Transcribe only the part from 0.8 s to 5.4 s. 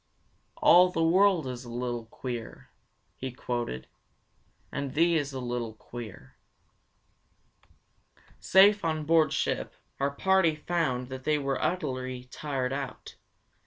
the world is a little queer,' he quoted, 'and thee is a